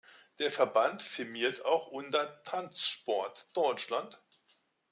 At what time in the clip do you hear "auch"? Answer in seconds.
1.63-1.85